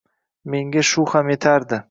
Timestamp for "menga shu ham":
0.53-1.31